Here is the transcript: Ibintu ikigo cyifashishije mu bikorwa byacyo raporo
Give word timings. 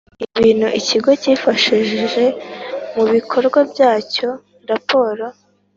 Ibintu 0.39 0.67
ikigo 0.79 1.09
cyifashishije 1.21 2.23
mu 2.93 3.03
bikorwa 3.13 3.59
byacyo 3.71 4.29
raporo 4.69 5.25